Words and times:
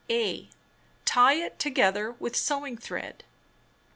(a) 0.09 0.49
Tie 1.05 1.33
it 1.35 1.59
together 1.59 2.13
with 2.19 2.35
sewing 2.35 2.75
thread. 2.75 3.23